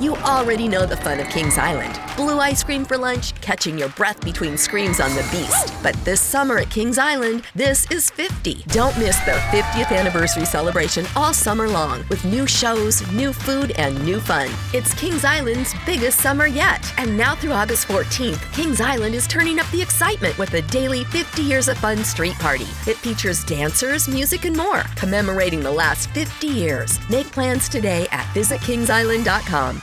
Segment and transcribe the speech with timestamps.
[0.00, 3.88] You already know the fun of Kings Island blue ice cream for lunch, catching your
[3.90, 5.72] breath between screams on the beast.
[5.84, 8.64] But this summer at Kings Island, this is 50.
[8.66, 14.04] Don't miss the 50th anniversary celebration all summer long with new shows, new food, and
[14.04, 14.50] new fun.
[14.74, 16.92] It's Kings Island's biggest summer yet.
[16.98, 21.04] And now through August 14th, Kings Island is turning up the excitement with a daily
[21.04, 22.66] 50 Years of Fun street party.
[22.88, 26.98] It features dancers, music, and more, commemorating the last 50 years.
[27.08, 29.82] Make plans today at visitkingsisland.com.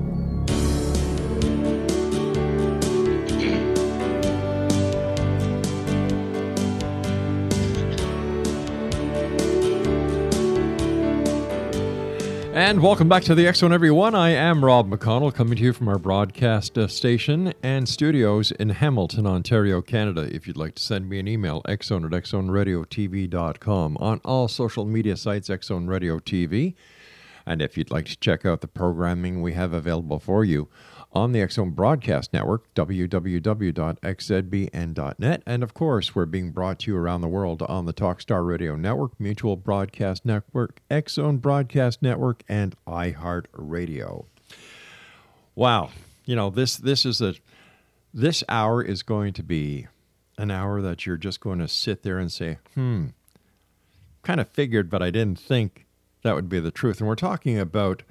[12.53, 14.13] And welcome back to the X Zone, everyone.
[14.13, 18.67] I am Rob McConnell, coming to you from our broadcast uh, station and studios in
[18.71, 20.29] Hamilton, Ontario, Canada.
[20.35, 23.97] If you'd like to send me an email, xzone at xzoneradiotv.com.
[24.01, 26.75] On all social media sites, Xzone Radio TV.
[27.45, 30.67] And if you'd like to check out the programming we have available for you
[31.13, 33.43] on the Zone Broadcast Network, www.xzbn.net.
[35.45, 38.75] And of course, we're being brought to you around the world on the Talkstar Radio
[38.75, 44.25] Network, Mutual Broadcast Network, Zone Broadcast Network, and iHeartRadio.
[45.55, 45.89] Wow,
[46.25, 47.35] you know this this is a
[48.13, 49.87] this hour is going to be
[50.37, 53.07] an hour that you're just going to sit there and say, hmm,
[54.23, 55.85] kind of figured, but I didn't think
[56.23, 56.99] that would be the truth.
[56.99, 58.03] And we're talking about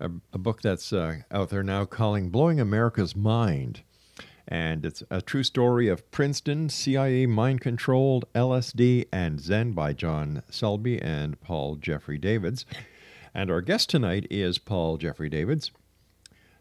[0.00, 3.82] a, a book that's uh, out there now calling Blowing America's Mind.
[4.46, 10.42] And it's a true story of Princeton, CIA mind controlled, LSD, and Zen by John
[10.48, 12.64] Selby and Paul Jeffrey Davids.
[13.34, 15.70] And our guest tonight is Paul Jeffrey Davids.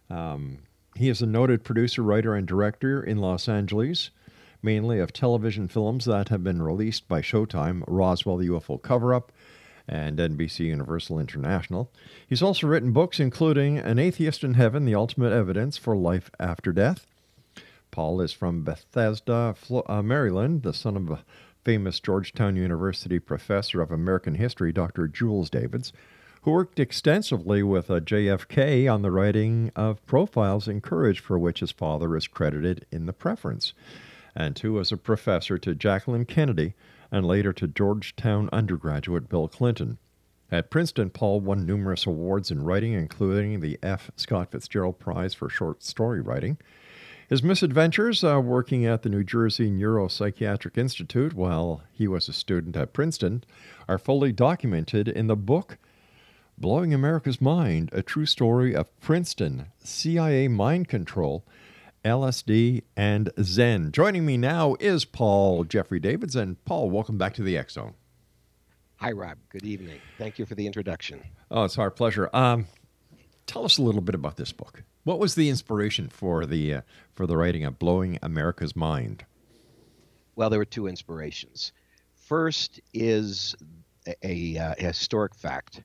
[0.10, 0.60] Um,
[0.98, 4.10] he is a noted producer, writer, and director in Los Angeles,
[4.62, 9.32] mainly of television films that have been released by Showtime Roswell, the UFO Cover Up,
[9.88, 11.90] and NBC Universal International.
[12.28, 16.72] He's also written books including An Atheist in Heaven The Ultimate Evidence for Life After
[16.72, 17.08] Death.
[17.92, 19.56] Paul is from Bethesda,
[19.88, 21.24] uh, Maryland, the son of a
[21.64, 25.08] famous Georgetown University professor of American history, Dr.
[25.08, 25.92] Jules Davids,
[26.44, 31.60] who worked extensively with uh, JFK on the writing of profiles in courage for which
[31.60, 33.74] his father is credited in the preference,
[34.36, 36.74] and who was a professor to Jacqueline Kennedy
[37.12, 39.98] and later to Georgetown undergraduate Bill Clinton.
[40.52, 44.12] At Princeton, Paul won numerous awards in writing, including the F.
[44.16, 46.58] Scott Fitzgerald Prize for Short Story Writing.
[47.30, 52.78] His misadventures uh, working at the New Jersey Neuropsychiatric Institute while he was a student
[52.78, 53.44] at Princeton
[53.90, 55.78] are fully documented in the book
[56.58, 61.44] Blowing America's Mind A True Story of Princeton CIA Mind Control
[62.04, 63.92] LSD, and Zen.
[63.92, 66.36] Joining me now is Paul Jeffrey Davids.
[66.36, 67.94] And Paul, welcome back to the X Zone.
[68.98, 69.38] Hi, Rob.
[69.50, 70.00] Good evening.
[70.18, 71.22] Thank you for the introduction.
[71.52, 72.30] Oh, it's our pleasure.
[72.34, 72.66] Um,
[73.46, 74.84] tell us a little bit about this book.
[75.04, 76.82] What was the inspiration for the uh,
[77.14, 79.26] for the writing of "Blowing America's Mind"?
[80.36, 81.72] Well, there were two inspirations.
[82.16, 83.56] First is
[84.06, 85.82] a, a, uh, a historic fact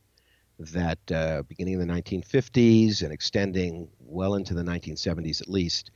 [0.59, 5.91] that uh, beginning in the 1950s and extending well into the 1970s at least,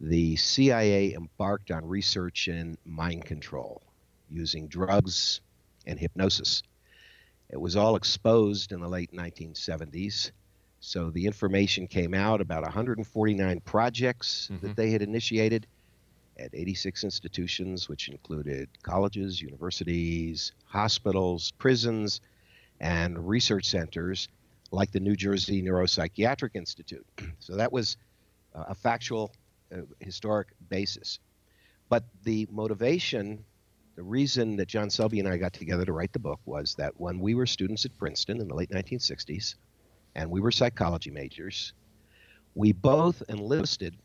[0.00, 3.82] the CIA embarked on research in mind control
[4.30, 5.40] using drugs
[5.86, 6.62] and hypnosis.
[7.50, 10.32] It was all exposed in the late 1970s.
[10.80, 14.66] So the information came out about 149 projects mm-hmm.
[14.66, 15.66] that they had initiated,
[16.38, 22.20] at 86 institutions, which included colleges, universities, hospitals, prisons,
[22.80, 24.28] and research centers
[24.70, 27.06] like the New Jersey Neuropsychiatric Institute.
[27.38, 27.96] so that was
[28.54, 29.32] uh, a factual,
[29.74, 31.18] uh, historic basis.
[31.88, 33.44] But the motivation,
[33.96, 36.98] the reason that John Selby and I got together to write the book was that
[36.98, 39.56] when we were students at Princeton in the late 1960s,
[40.14, 41.72] and we were psychology majors,
[42.54, 43.96] we both enlisted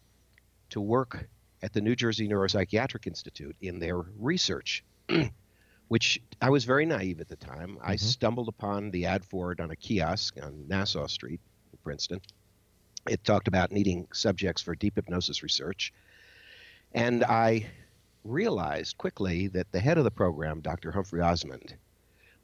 [0.72, 1.28] to work
[1.62, 4.84] at the New Jersey Neuropsychiatric Institute in their research,
[5.88, 7.76] which I was very naive at the time.
[7.76, 7.92] Mm-hmm.
[7.92, 12.22] I stumbled upon the ad for it on a kiosk on Nassau Street in Princeton.
[13.10, 15.92] It talked about needing subjects for deep hypnosis research.
[16.94, 17.68] And I
[18.24, 20.92] realized quickly that the head of the program, Dr.
[20.92, 21.76] Humphrey Osmond,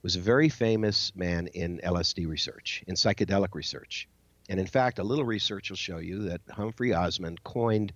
[0.02, 4.08] was a very famous man in LSD research, in psychedelic research.
[4.50, 7.94] And in fact, a little research will show you that Humphrey Osmond coined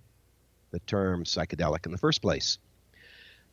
[0.70, 2.58] the term psychedelic in the first place.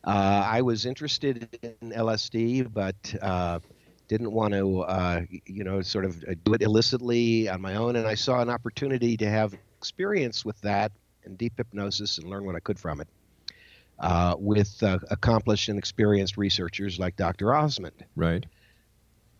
[0.04, 3.58] Uh, I was interested in LSD, but uh,
[4.08, 7.96] didn't want to, uh, you know, sort of uh, do it illicitly on my own.
[7.96, 10.92] And I saw an opportunity to have experience with that
[11.24, 13.08] and deep hypnosis and learn what I could from it
[14.00, 17.54] uh, with uh, accomplished and experienced researchers like Dr.
[17.54, 18.04] Osmond.
[18.16, 18.44] Right.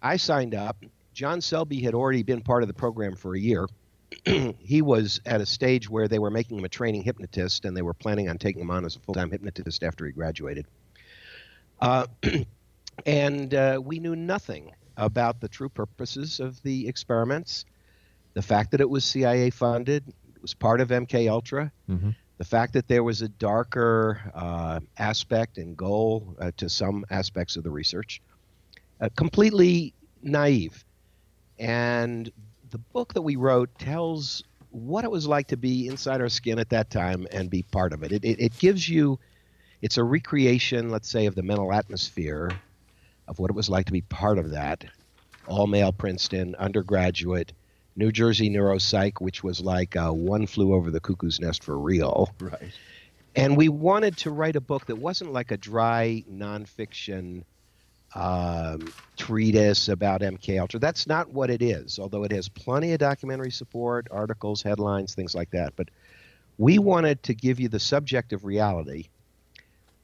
[0.03, 0.85] I signed up.
[1.15, 3.67] John Selby had already been part of the program for a year.
[4.59, 7.83] he was at a stage where they were making him a training hypnotist, and they
[7.83, 10.67] were planning on taking him on as a full-time hypnotist after he graduated.
[13.07, 17.65] And uh, we knew nothing about the true purposes of the experiments,
[18.35, 20.05] the fact that it was CIA funded,
[20.35, 22.11] it was part of MK Ultra, mm-hmm.
[22.39, 27.57] the fact that there was a darker uh, aspect and goal uh, to some aspects
[27.57, 28.21] of the research,
[29.01, 30.85] uh, completely naive.
[31.59, 32.31] And
[32.71, 36.59] the book that we wrote tells what it was like to be inside our skin
[36.59, 38.13] at that time and be part of it.
[38.13, 39.19] It, it, it gives you,
[39.81, 42.51] it's a recreation, let's say, of the mental atmosphere
[43.29, 44.85] of what it was like to be part of that.
[45.47, 47.53] All male Princeton, undergraduate,
[47.97, 52.33] New Jersey neuropsych, which was like uh, one flew over the cuckoo's nest for real.
[52.41, 52.73] Right.
[53.35, 57.45] And we wanted to write a book that wasn't like a dry nonfiction
[58.15, 60.81] um, treatise about MK Ultra.
[60.81, 65.35] That's not what it is, although it has plenty of documentary support, articles, headlines, things
[65.35, 65.75] like that.
[65.77, 65.89] But
[66.57, 69.09] we wanted to give you the subjective reality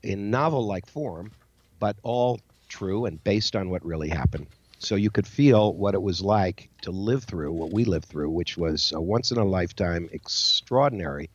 [0.03, 1.33] in novel-like form,
[1.79, 2.41] but all
[2.75, 4.47] true and based on what really happened.
[4.79, 8.31] So you could feel what it was like to live through what we lived through,
[8.31, 11.31] which was a once in a lifetime, extraordinary,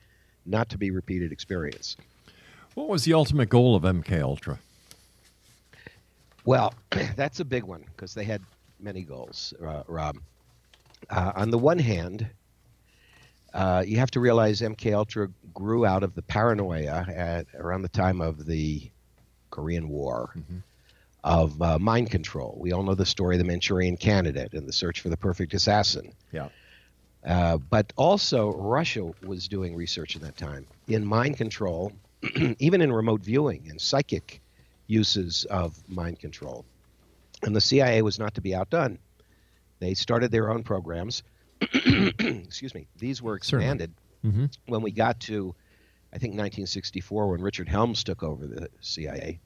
[0.45, 1.95] not to be repeated experience.
[2.75, 4.59] What was the ultimate goal of MK Ultra?
[6.45, 6.73] Well,
[7.15, 8.41] that's a big one because they had
[8.79, 10.17] many goals, uh, Rob.
[11.09, 12.27] Uh, on the one hand,
[13.53, 17.89] uh, you have to realize MK Ultra grew out of the paranoia at around the
[17.89, 18.91] time of the
[19.49, 20.59] Korean War mm-hmm.
[21.23, 22.55] Of uh, mind control.
[22.59, 25.53] We all know the story of the Manchurian Candidate and the search for the perfect
[25.53, 26.13] assassin.
[26.31, 26.49] Yeah.
[27.25, 31.91] Uh, but also, Russia was doing research in that time in mind control,
[32.59, 34.41] even in remote viewing and psychic
[34.87, 36.65] uses of mind control.
[37.43, 38.99] And the CIA was not to be outdone.
[39.79, 41.23] They started their own programs.
[41.61, 42.87] Excuse me.
[42.97, 43.93] These were expanded
[44.25, 44.45] mm-hmm.
[44.67, 45.53] when we got to,
[46.13, 49.39] I think, 1964 when Richard Helms took over the CIA.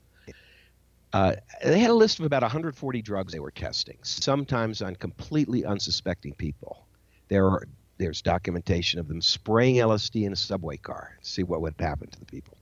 [1.13, 5.63] Uh, they had a list of about 140 drugs they were testing, sometimes on completely
[5.63, 6.87] unsuspecting people.
[7.27, 7.67] There are,
[7.99, 12.19] there's documentation of them spraying LSD in a subway car see what would happen to
[12.19, 12.57] the people.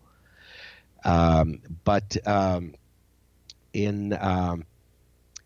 [1.05, 2.75] Um, but um,
[3.74, 4.65] in um,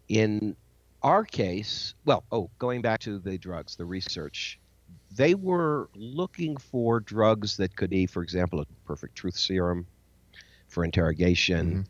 [0.09, 0.55] in
[1.03, 4.59] our case, well, oh, going back to the drugs, the research,
[5.15, 9.85] they were looking for drugs that could be, for example, a perfect truth serum
[10.67, 11.67] for interrogation.
[11.67, 11.81] Mm-hmm.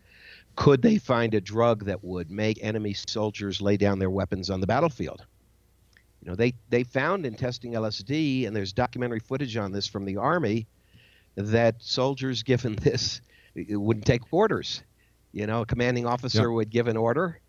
[0.56, 4.62] Could they find a drug that would make enemy soldiers lay down their weapons on
[4.62, 5.26] the battlefield?
[6.22, 10.06] You know, they, they found in testing LSD, and there's documentary footage on this from
[10.06, 10.66] the Army,
[11.36, 13.22] that soldiers given this
[13.56, 14.84] wouldn't take orders.
[15.34, 16.52] You know, a commanding officer yep.
[16.52, 17.40] would give an order.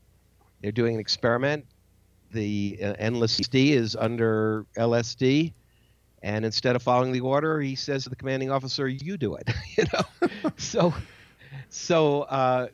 [0.60, 1.64] They're doing an experiment.
[2.32, 5.52] The uh, enlistee is under LSD,
[6.22, 9.48] and instead of following the order, he says to the commanding officer, "You do it."
[9.78, 10.92] you know, so
[11.68, 12.68] so uh,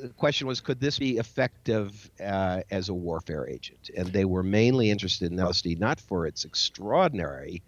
[0.00, 3.90] the question was, could this be effective uh, as a warfare agent?
[3.96, 7.62] And they were mainly interested in LSD, not for its extraordinary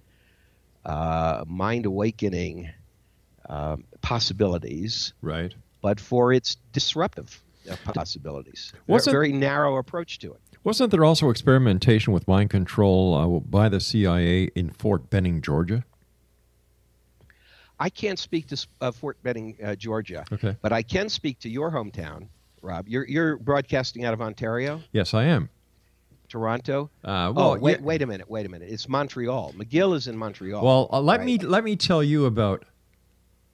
[0.85, 2.71] uh, mind awakening
[3.49, 5.55] um, possibilities, right?
[5.83, 7.43] But for its disruptive
[7.85, 8.73] possibilities.
[8.87, 10.41] Wasn't, very narrow approach to it.
[10.63, 15.85] Wasn't there also experimentation with mind control uh, by the CIA in Fort Benning, Georgia?
[17.81, 20.25] I can't speak to uh, Fort Benning, uh, Georgia.
[20.31, 20.55] Okay.
[20.61, 22.29] But I can speak to your hometown,
[22.63, 22.87] Rob.
[22.87, 25.49] You're you're broadcasting out of Ontario, Yes, I am.
[26.29, 26.91] Toronto.
[27.03, 28.69] Uh, oh, wait, yeah- wait a minute, wait a minute.
[28.71, 29.55] It's Montreal.
[29.57, 30.65] McGill is in Montreal.
[30.65, 31.27] Well, uh, let right?
[31.27, 32.65] me let me tell you about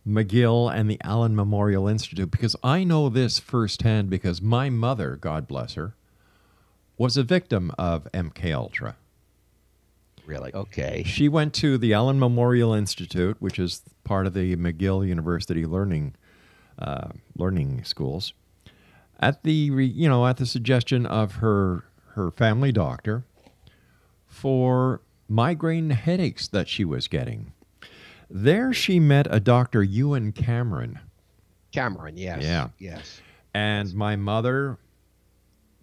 [0.06, 5.46] McGill and the Allen Memorial Institute because I know this firsthand because my mother, God
[5.48, 5.94] bless her,
[6.98, 8.96] was a victim of MK Ultra.
[10.26, 10.52] Really?
[10.52, 11.02] Okay.
[11.06, 16.14] She went to the Allen Memorial Institute, which is part of the McGill University learning
[16.78, 18.34] uh, learning schools,
[19.20, 23.24] at the you know at the suggestion of her her family doctor
[24.26, 27.52] for migraine headaches that she was getting.
[28.28, 29.82] There, she met a Dr.
[29.84, 30.98] Ewen Cameron,
[31.72, 32.42] Cameron, yes.
[32.42, 32.68] Yeah.
[32.78, 33.20] Yes.
[33.54, 34.78] and my mother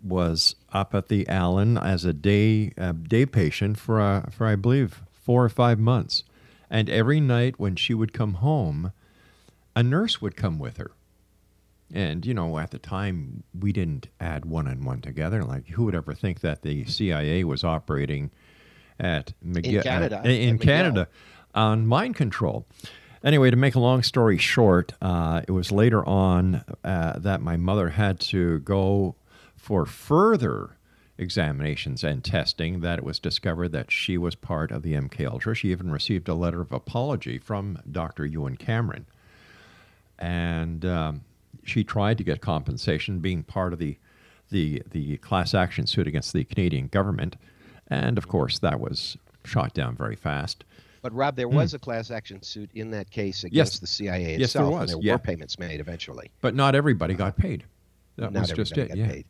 [0.04, 4.56] was up at the Allen as a day uh, day patient for uh, for I
[4.56, 6.24] believe four or five months,
[6.70, 8.92] and every night when she would come home,
[9.76, 10.92] a nurse would come with her.
[11.94, 15.44] And you know, at the time, we didn't add one and one together.
[15.44, 18.32] Like, who would ever think that the CIA was operating
[19.00, 21.08] at McGill Canada, uh, in Canada
[21.54, 22.68] on mind control?
[23.24, 27.56] Anyway, to make a long story short, uh, it was later on uh, that my
[27.56, 29.16] mother had to go
[29.64, 30.72] for further
[31.18, 35.56] examinations and testing that it was discovered that she was part of the MK Ultra.
[35.56, 38.26] She even received a letter of apology from Dr.
[38.26, 39.06] Ewen Cameron,
[40.20, 41.22] and um,
[41.64, 43.98] she tried to get compensation, being part of the
[44.50, 47.38] the the class action suit against the Canadian government,
[47.88, 49.16] and of course that was
[49.46, 50.66] shot down very fast.
[51.02, 54.42] But Rob, there was a class action suit in that case against the CIA Hmm.
[54.42, 55.14] Yes, there itself, was, and there yeah.
[55.14, 56.32] were payments made eventually.
[56.42, 57.64] But not everybody got paid.
[58.18, 58.90] That Not was just it.
[58.90, 59.08] got Yeah.
[59.08, 59.26] paid.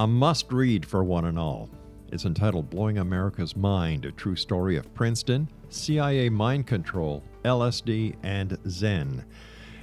[0.00, 1.70] a must read for one and all.
[2.14, 8.56] It's entitled Blowing America's Mind A True Story of Princeton, CIA Mind Control, LSD, and
[8.68, 9.24] Zen.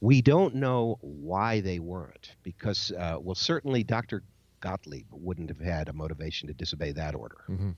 [0.00, 4.22] We don't know why they weren't, because, uh, well, certainly Dr.
[4.60, 7.44] Gottlieb wouldn't have had a motivation to disobey that order.
[7.48, 7.76] Mhm.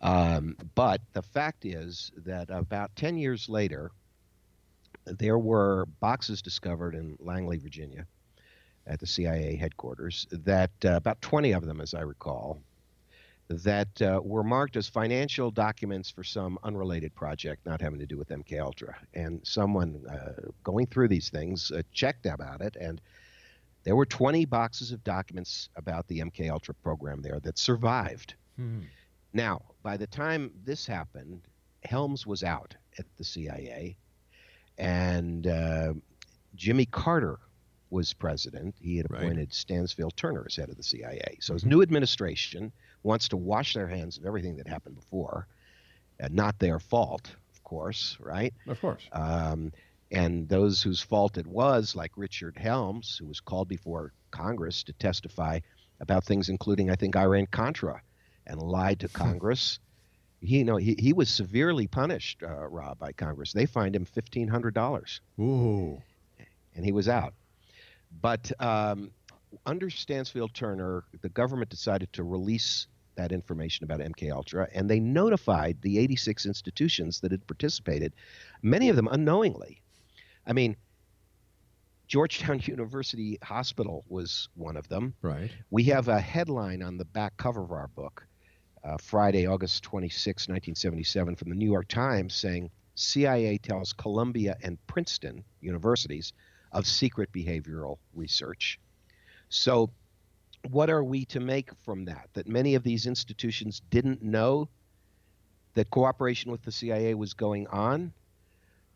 [0.00, 3.90] Um, but the fact is that about 10 years later,
[5.04, 8.06] there were boxes discovered in Langley, Virginia,
[8.86, 12.62] at the CIA headquarters, that uh, about 20 of them, as I recall,
[13.48, 18.18] that uh, were marked as financial documents for some unrelated project not having to do
[18.18, 18.94] with MK Ultra.
[19.14, 23.00] And someone uh, going through these things uh, checked about it, and
[23.84, 28.34] there were 20 boxes of documents about the MK Ultra program there that survived.
[29.32, 31.40] Now, by the time this happened,
[31.82, 33.96] Helms was out at the CIA,
[34.76, 35.94] and uh,
[36.54, 37.38] Jimmy Carter
[37.88, 38.74] was president.
[38.78, 39.22] He had Right.
[39.22, 41.38] appointed Stansfield Turner as head of the CIA.
[41.40, 42.70] So his new administration
[43.02, 45.46] wants to wash their hands of everything that happened before,
[46.20, 48.52] and not their fault, of course, right?
[48.66, 49.08] Of course.
[49.12, 49.72] Um,
[50.10, 54.92] and those whose fault it was, like Richard Helms, who was called before Congress to
[54.92, 55.60] testify
[56.00, 58.02] about things including, I think, Iran Contra,
[58.48, 59.78] and lied to Congress.
[60.40, 63.52] He, you know, he, he was severely punished, uh, Rob, by Congress.
[63.52, 66.00] They fined him fifteen hundred dollars, Ooh.
[66.74, 67.34] and he was out.
[68.20, 69.10] But um,
[69.66, 75.00] under Stansfield Turner, the government decided to release that information about MK Ultra, and they
[75.00, 78.14] notified the 86 institutions that had participated,
[78.62, 79.82] many of them unknowingly.
[80.46, 80.76] I mean,
[82.06, 85.14] Georgetown University Hospital was one of them.
[85.20, 85.50] Right.
[85.70, 88.26] We have a headline on the back cover of our book,
[88.84, 94.78] uh, Friday, August 26, 1977, from the New York Times saying CIA tells Columbia and
[94.86, 96.32] Princeton universities
[96.72, 98.78] of secret behavioral research.
[99.48, 99.90] So,
[100.70, 102.28] what are we to make from that?
[102.34, 104.68] That many of these institutions didn't know
[105.74, 108.12] that cooperation with the CIA was going on?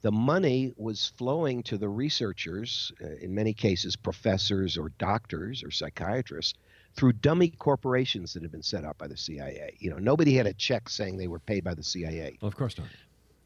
[0.03, 5.71] the money was flowing to the researchers, uh, in many cases professors or doctors or
[5.71, 6.59] psychiatrists,
[6.95, 9.77] through dummy corporations that had been set up by the CIA.
[9.79, 12.39] You know, nobody had a check saying they were paid by the CIA.
[12.41, 12.89] Well, of course not.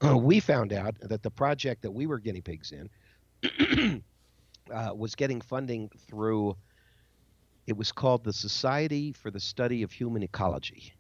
[0.05, 4.03] Uh, we found out that the project that we were guinea pigs in
[4.73, 6.57] uh, was getting funding through.
[7.67, 10.93] It was called the Society for the Study of Human Ecology.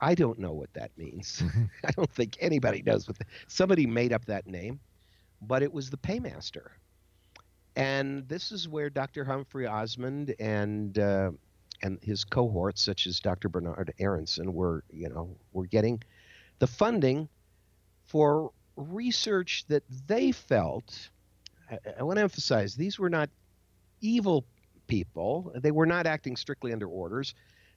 [0.00, 1.42] I don't know what that means.
[1.84, 3.18] I don't think anybody knows what.
[3.18, 4.80] The, somebody made up that name,
[5.40, 6.72] but it was the paymaster.
[7.76, 9.24] And this is where Dr.
[9.24, 11.30] Humphrey Osmond and uh,
[11.82, 13.48] and his cohorts, such as Dr.
[13.48, 16.02] Bernard Aaronson, were you know were getting
[16.58, 17.28] the funding
[18.04, 21.10] for research that they felt.
[21.70, 23.30] I, I want to emphasize these were not
[24.00, 24.44] evil
[24.86, 25.52] people.
[25.56, 27.34] They were not acting strictly under orders.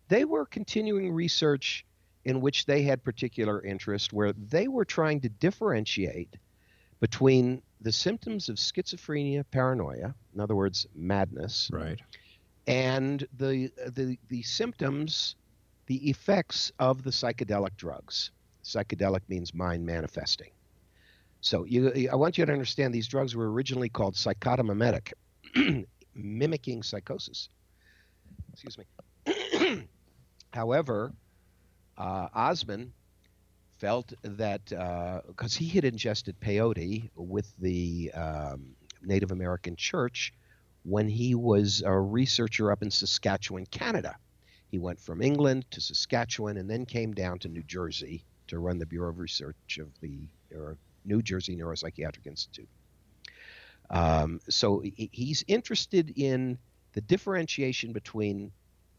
[0.07, 1.85] They were continuing research
[2.25, 6.35] in which they had particular interest, where they were trying to differentiate
[6.99, 11.99] between the symptoms of schizophrenia, paranoia, in other words, madness, Right.
[12.69, 15.35] And the the the symptoms,
[15.87, 18.31] the effects of the psychedelic drugs.
[18.63, 20.51] Psychedelic means mind manifesting.
[21.41, 25.13] So you, I want you to understand these drugs were originally called psychotomimetic,
[26.13, 27.49] mimicking psychosis.
[28.53, 29.87] Excuse me.
[30.53, 31.13] However,
[31.97, 32.91] uh, Osmond
[33.79, 34.65] felt that
[35.27, 40.33] because he had ingested peyote with the um, Native American Church
[40.83, 44.15] when he was a researcher up in Saskatchewan, Canada.
[44.71, 48.77] He went from England to Saskatchewan and then came down to New Jersey to run
[48.77, 50.19] the Bureau of Research of the
[51.05, 52.69] New Jersey Neuropsychiatric Institute.
[53.89, 56.59] Um, so he's interested in
[56.93, 58.51] the differentiation between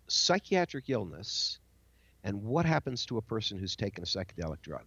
[0.08, 1.58] psychiatric illness
[2.24, 4.84] and what happens to a person who's taken a psychedelic drug.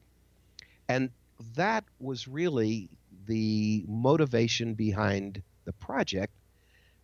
[0.90, 1.10] And
[1.56, 2.90] that was really
[3.26, 6.34] the motivation behind the project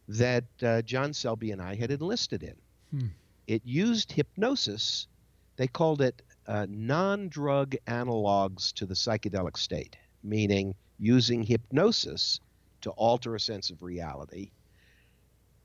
[0.10, 2.56] that uh, John Selby and I had enlisted in.
[2.92, 3.08] Hmm.
[3.48, 5.08] It used hypnosis.
[5.56, 12.40] They called it uh, non drug analogs to the psychedelic state, meaning using hypnosis
[12.82, 14.52] to alter a sense of reality,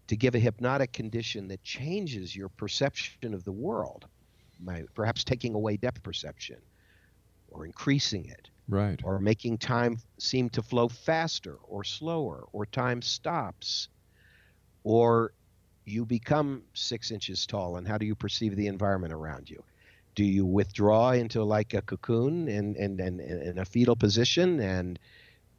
[0.08, 4.06] to give a hypnotic condition that changes your perception of the world,
[4.94, 6.60] perhaps taking away depth perception
[7.48, 9.00] or increasing it Right.
[9.04, 13.88] or making time seem to flow faster or slower, or time stops,
[14.84, 15.32] or
[15.86, 19.62] you become six inches tall, and how do you perceive the environment around you?
[20.14, 24.98] Do you withdraw into like a cocoon and and and in a fetal position and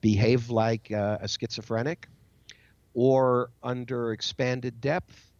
[0.02, 2.08] behave like uh, a schizophrenic,
[2.94, 5.32] or under expanded depth?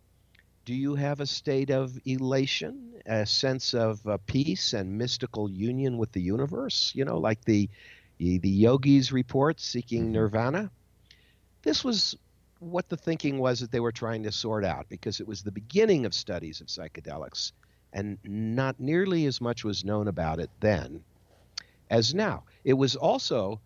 [0.66, 5.98] Do you have a state of elation, a sense of uh, peace and mystical union
[5.98, 6.92] with the universe?
[6.96, 7.70] You know, like the
[8.18, 10.72] the, the yogis report seeking nirvana.
[11.64, 12.16] This was
[12.60, 15.52] what the thinking was that they were trying to sort out because it was the
[15.52, 17.52] beginning of studies of psychedelics
[17.94, 21.04] and not nearly as much was known about it then
[21.90, 22.44] as now.
[22.64, 23.60] It was also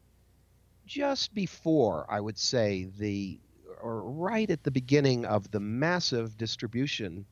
[0.85, 3.39] just before, I would say, the
[3.81, 7.25] or right at the beginning of the massive distribution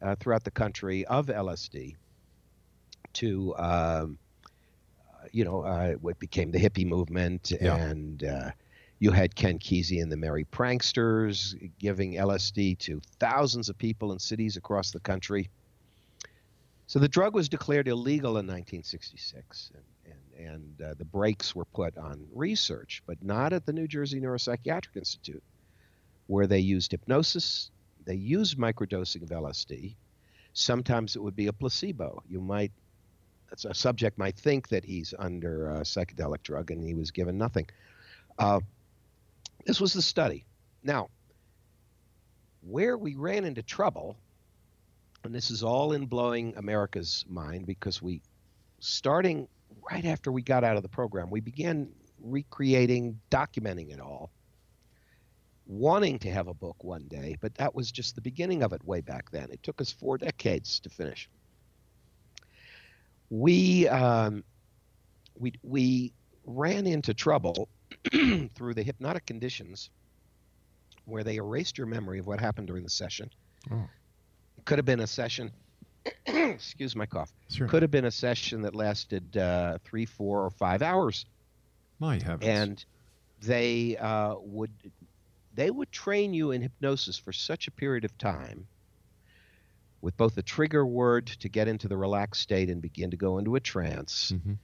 [0.00, 1.96] uh, throughout the country of LSD
[3.14, 4.18] to, um,
[5.02, 7.52] uh, you know, uh, what became the hippie movement.
[7.60, 7.74] Yeah.
[7.74, 8.50] And uh,
[9.00, 14.18] you had Ken Kesey and the Merry Pranksters giving LSD to thousands of people in
[14.18, 15.48] cities across the country.
[16.86, 21.64] So the drug was declared illegal in 1966, and, and, and uh, the brakes were
[21.64, 25.42] put on research, but not at the New Jersey Neuropsychiatric Institute,
[26.26, 27.70] where they used hypnosis,
[28.04, 29.94] they used microdosing of LSD.
[30.52, 32.22] Sometimes it would be a placebo.
[32.28, 32.72] You might,
[33.64, 37.66] a subject might think that he's under a psychedelic drug, and he was given nothing.
[38.38, 38.60] Uh,
[39.66, 40.44] this was the study.
[40.82, 41.08] Now,
[42.62, 44.16] where we ran into trouble
[45.24, 48.22] and this is all in blowing America's mind because we,
[48.78, 49.48] starting
[49.90, 51.88] right after we got out of the program, we began
[52.22, 54.30] recreating, documenting it all,
[55.66, 58.84] wanting to have a book one day, but that was just the beginning of it
[58.84, 59.50] way back then.
[59.50, 61.28] It took us four decades to finish.
[63.28, 64.42] We, um,
[65.38, 66.12] we, we
[66.46, 67.68] ran into trouble
[68.54, 69.90] through the hypnotic conditions
[71.04, 73.30] where they erased your memory of what happened during the session.
[73.70, 73.88] Oh.
[74.58, 75.50] It could have been a session.
[76.26, 77.32] excuse my cough.
[77.50, 77.68] Sure.
[77.68, 81.26] Could have been a session that lasted uh, three, four, or five hours,
[81.98, 82.44] My heavens.
[82.44, 82.84] and
[83.42, 84.70] they uh, would
[85.54, 88.66] they would train you in hypnosis for such a period of time,
[90.00, 93.38] with both a trigger word to get into the relaxed state and begin to go
[93.38, 94.56] into a trance, Mhm.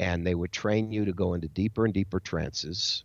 [0.00, 3.04] And they would train you to go into deeper and deeper trances.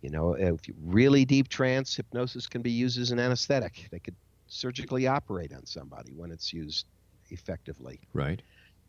[0.00, 3.86] You know, if you really deep trance, hypnosis can be used as an anesthetic.
[3.90, 4.16] They could
[4.48, 6.86] surgically operate on somebody when it's used
[7.28, 8.00] effectively.
[8.14, 8.40] Right.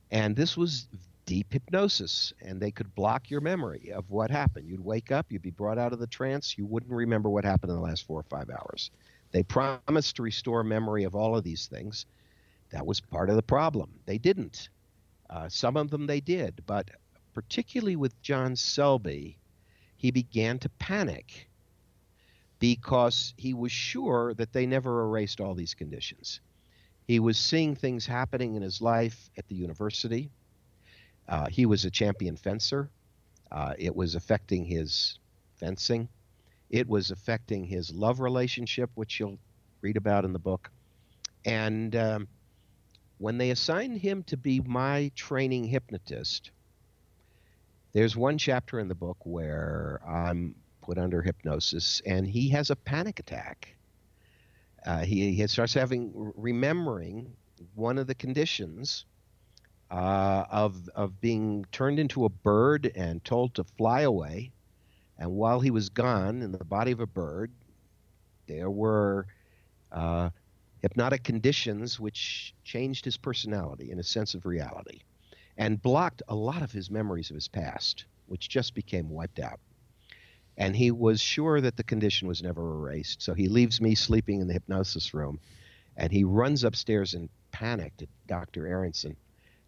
[0.09, 0.87] And this was
[1.25, 4.69] deep hypnosis, and they could block your memory of what happened.
[4.69, 7.71] You'd wake up, you'd be brought out of the trance, you wouldn't remember what happened
[7.71, 8.89] in the last four or five hours.
[9.31, 12.05] They promised to restore memory of all of these things.
[12.69, 13.89] That was part of the problem.
[14.05, 14.69] They didn't.
[15.29, 16.89] Uh, some of them they did, but
[17.37, 19.37] particularly with John Selby,
[19.95, 21.47] he began to panic
[22.57, 26.39] because he was sure that they never erased all these conditions.
[27.05, 30.31] He was seeing things happening in his life at the university.
[31.29, 32.89] Uh, he was a champion fencer.
[33.51, 35.19] Uh, it was affecting his
[35.57, 36.09] fencing.
[36.71, 39.37] It was affecting his love relationship, which you'll
[39.81, 40.71] read about in the book.
[41.45, 42.27] And um,
[43.19, 46.49] when they assigned him to be my training hypnotist,
[47.97, 52.75] There's one chapter in the book where I'm put under hypnosis and he has a
[52.75, 53.75] panic attack.
[54.85, 57.35] Uh, he, he starts having remembering
[57.73, 59.05] one of the conditions
[59.89, 64.51] uh, of of being turned into a bird and told to fly away.
[65.17, 67.51] And while he was gone in the body of a bird,
[68.45, 69.25] there were
[69.91, 70.29] uh,
[70.83, 75.01] hypnotic conditions which changed his personality and his sense of reality,
[75.57, 79.59] and blocked a lot of his memories of his past, which just became wiped out.
[80.57, 83.21] And he was sure that the condition was never erased.
[83.21, 85.39] So he leaves me sleeping in the hypnosis room,
[85.97, 88.67] and he runs upstairs in panic to Dr.
[88.67, 89.15] Aaronson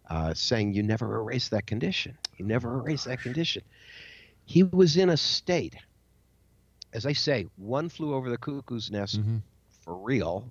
[0.08, 2.16] uh, saying, You never erased that condition.
[2.36, 3.62] You never erase that condition.
[4.44, 5.76] He was in a state,
[6.92, 9.36] as I say, one flew over the cuckoo's nest Mm-hmm.
[9.84, 10.50] for real,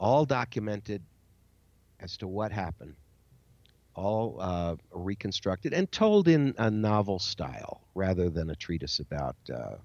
[0.00, 1.02] all documented
[2.00, 2.94] as to what happened,
[3.94, 9.76] all uh, reconstructed and told in a novel style rather than a treatise about uh,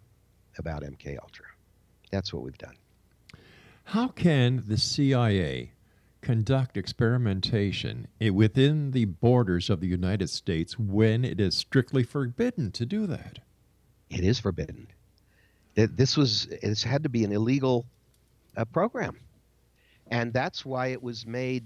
[0.57, 1.45] about MK Ultra.
[2.11, 2.75] That's what we've done.
[3.85, 5.71] How can the CIA
[6.21, 12.85] conduct experimentation within the borders of the United States when it is strictly forbidden to
[12.85, 13.39] do that?
[14.09, 14.87] It is forbidden.
[15.75, 17.85] Th- This was it's had to be an illegal
[18.57, 19.17] uh, program,
[20.07, 21.63] and that's why it was made.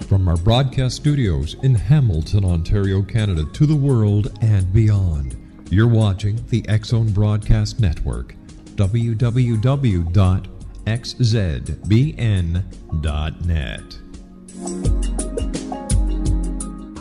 [0.07, 5.35] From our broadcast studios in Hamilton, Ontario, Canada, to the world and beyond,
[5.69, 8.36] you're watching the X Zone Broadcast Network.
[8.77, 10.07] www.xzbn.net.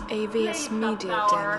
[0.09, 1.59] AVS Media Den.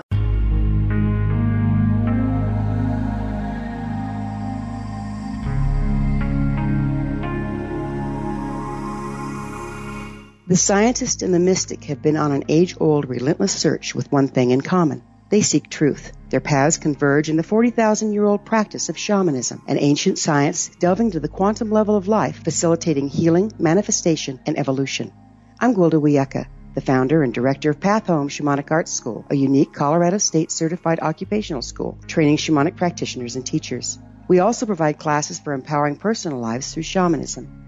[10.48, 14.28] The scientist and the mystic have been on an age old, relentless search with one
[14.28, 15.02] thing in common.
[15.30, 16.12] They seek truth.
[16.30, 21.10] Their paths converge in the 40,000 year old practice of shamanism, an ancient science delving
[21.10, 25.12] to the quantum level of life, facilitating healing, manifestation, and evolution.
[25.60, 29.74] I'm Gwilda Wiyaka, the founder and director of Path Home Shamanic Arts School, a unique
[29.74, 33.98] Colorado State certified occupational school training shamanic practitioners and teachers.
[34.28, 37.67] We also provide classes for empowering personal lives through shamanism.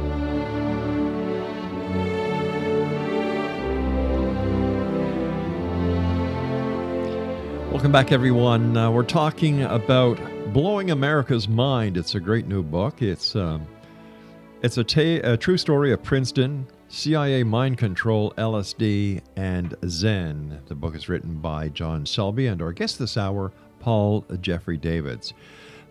[7.71, 8.75] Welcome back, everyone.
[8.75, 10.19] Uh, we're talking about
[10.51, 11.95] blowing America's mind.
[11.95, 13.01] It's a great new book.
[13.01, 13.65] It's um,
[14.61, 20.59] it's a, ta- a true story of Princeton, CIA mind control, LSD, and Zen.
[20.67, 25.33] The book is written by John Selby and our guest this hour, Paul Jeffrey Davids.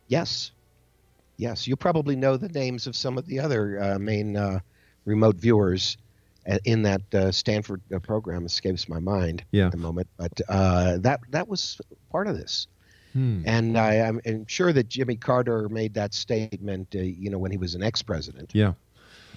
[0.08, 0.52] Yes,
[1.38, 1.68] yes.
[1.68, 4.60] You probably know the names of some of the other uh, main uh,
[5.06, 5.98] remote viewers
[6.66, 7.02] in that
[7.34, 8.46] Stanford program.
[8.46, 9.68] Escapes my mind yeah.
[9.68, 11.80] at the moment, but that that was
[12.12, 12.68] part of this.
[13.14, 13.44] Hmm.
[13.46, 17.58] And I, am sure that Jimmy Carter made that statement, uh, you know, when he
[17.58, 18.52] was an ex-president.
[18.54, 18.74] Yeah.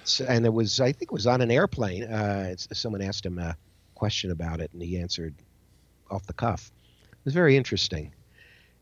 [0.05, 2.03] So, and it was, I think, it was on an airplane.
[2.03, 3.57] Uh, someone asked him a
[3.95, 5.33] question about it, and he answered
[6.09, 6.71] off the cuff.
[7.11, 8.13] It was very interesting.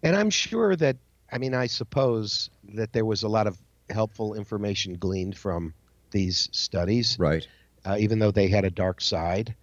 [0.03, 0.97] And I'm sure that,
[1.31, 3.57] I mean, I suppose that there was a lot of
[3.89, 5.73] helpful information gleaned from
[6.11, 7.17] these studies.
[7.17, 7.47] Right.
[7.85, 9.55] Uh, even though they had a dark side,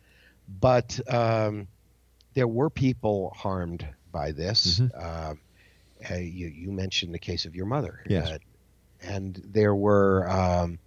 [0.61, 1.69] but um,
[2.35, 4.81] there were people harmed by this.
[4.81, 4.99] Mm-hmm.
[6.11, 8.01] Uh, you, you, mentioned the case of your mother.
[8.09, 8.29] Yes.
[8.31, 8.39] Uh,
[9.03, 10.79] and there were, um,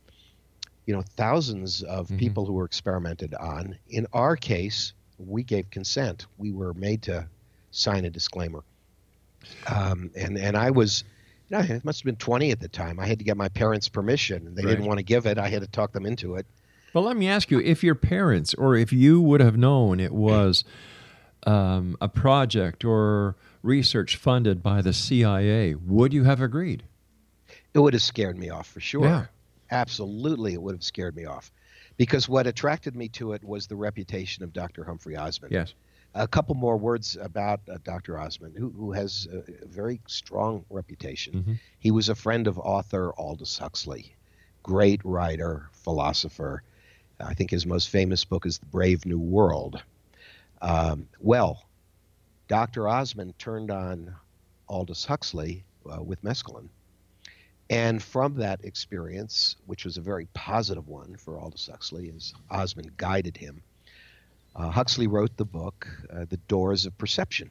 [0.86, 2.18] you know, thousands of Mm-hmm.
[2.18, 3.78] people who were experimented on.
[3.90, 6.26] In our case, we gave consent.
[6.38, 7.28] We were made to
[7.72, 8.64] sign a disclaimer.
[9.68, 11.04] Um, and, and I was,
[11.50, 13.00] you know, it must have been 20 at the time.
[13.00, 14.56] I had to get my parents' permission.
[14.56, 14.72] They Right.
[14.72, 15.38] didn't want to give it.
[15.38, 16.46] I had to talk them into it.
[16.94, 20.12] Well, let me ask you: if your parents, or if you would have known it
[20.14, 20.64] was
[21.48, 26.84] um, a project or research funded by the CIA, would you have agreed?
[27.74, 29.06] It would have scared me off for sure.
[29.06, 29.26] Yeah.
[29.72, 31.52] Absolutely, it would have scared me off.
[31.98, 34.84] Because what attracted me to it was the reputation of Dr.
[34.84, 35.52] Humphrey Osmond.
[35.54, 35.74] Yes.
[36.16, 38.20] A couple more words about uh, Dr.
[38.20, 41.34] Osmond, who, who has a, a very strong reputation.
[41.44, 41.60] Mhm.
[41.80, 44.16] He was a friend of author Aldous Huxley,
[44.62, 46.62] great writer, philosopher.
[47.20, 49.82] I think his most famous book is The Brave New World.
[50.64, 51.62] Um, well,
[52.48, 52.88] Dr.
[52.88, 54.16] Osmond turned on
[54.70, 56.70] Aldous Huxley uh, with mescaline.
[57.70, 62.96] And from that experience, which was a very positive one for Aldous Huxley, as Osmond
[62.96, 63.62] guided him,
[64.56, 67.50] uh, Huxley wrote the book, uh, The Doors of Perception,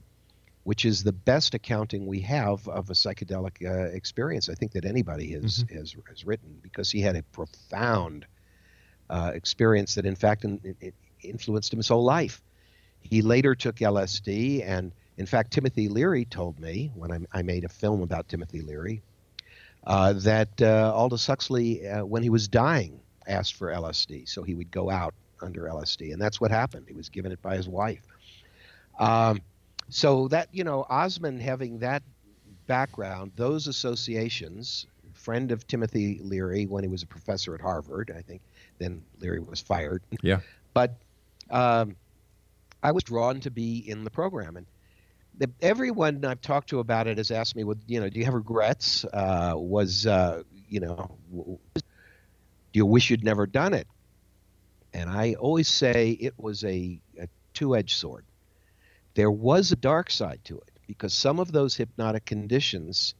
[0.65, 4.85] which is the best accounting we have of a psychedelic uh, experience I think that
[4.85, 8.25] anybody has, has, has written because he had a profound
[9.11, 12.41] uh, experience that, in fact, in, in, influenced him his whole life.
[13.03, 17.65] He later took LSD, and in fact, Timothy Leary told me when I, I made
[17.65, 19.03] a film about Timothy Leary
[19.87, 24.55] uh, that uh, Aldous Huxley, uh, when he was dying, asked for LSD, so he
[24.55, 26.87] would go out under LSD, and that's what happened.
[26.89, 28.05] He was given it by his wife.
[28.99, 29.41] Um,
[29.89, 32.03] so that you know, Osmond having that
[32.67, 38.23] background, those associations, friend of Timothy Leary when he was a professor at Harvard, I
[38.23, 38.41] think.
[38.79, 40.03] Then Leary was fired.
[40.23, 40.41] Yeah.
[40.75, 40.97] But
[41.51, 41.97] um,
[42.83, 44.67] I was drawn to be in the program, and
[45.61, 48.35] everyone I've talked to about it has asked me, "Well, you know, do you have
[48.35, 49.05] regrets?
[49.05, 53.87] Uh, was uh, you know, do you wish you'd never done it?
[54.95, 58.25] And I always say it was a, a two edged sword.
[59.15, 63.15] There was a dark side to it because some of those hypnotic conditions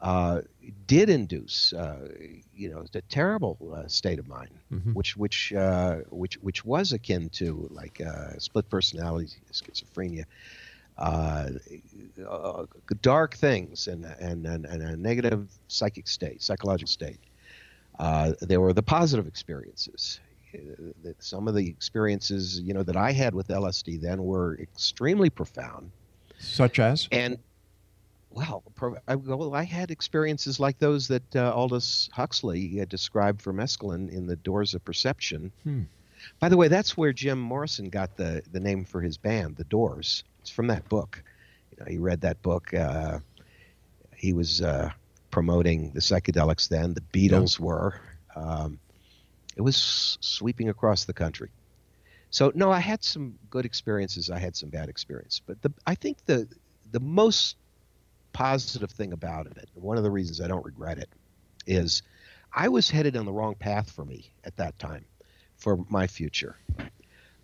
[0.00, 0.40] uh,
[0.86, 2.08] did induce, uh,
[2.54, 4.94] you know, a terrible uh, state of mind, Mhm.
[4.94, 10.24] which which uh, which which was akin to like uh, split personality schizophrenia,
[10.96, 11.50] uh,
[12.28, 12.66] uh,
[13.02, 17.20] dark things and, and and and a negative psychic state, psychological state.
[17.98, 20.20] Uh, there were the positive experiences.
[21.18, 25.90] Some of the experiences, you know, that I had with LSD then were extremely profound.
[26.38, 27.08] Such as?
[27.12, 27.38] And
[28.38, 28.62] well,
[29.08, 34.08] I, well, I had experiences like those that uh, Aldous Huxley had described for mescaline
[34.10, 35.50] in The Doors of Perception.
[35.64, 35.82] Hmm.
[36.38, 39.64] By the way, that's where Jim Morrison got the, the name for his band, The
[39.64, 40.22] Doors.
[40.40, 41.22] It's from that book.
[41.72, 42.72] You know, he read that book.
[42.72, 43.18] Uh,
[44.16, 44.90] he was uh,
[45.30, 46.94] promoting the psychedelics then.
[46.94, 48.00] The Beatles were.
[48.36, 48.78] Um,
[49.56, 51.50] it was sweeping across the country.
[52.30, 54.30] So no, I had some good experiences.
[54.30, 56.46] I had some bad experiences, but the I think the
[56.92, 57.56] the most
[58.32, 61.08] positive thing about it, one of the reasons I don't regret it,
[61.66, 62.02] is
[62.52, 65.04] I was headed on the wrong path for me at that time,
[65.56, 66.56] for my future.